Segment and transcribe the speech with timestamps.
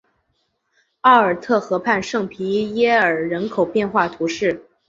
[1.01, 4.63] 奥尔特河畔圣皮耶尔人口变化图示